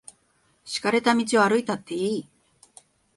[0.65, 2.27] 敷かれた道を歩いたっていい。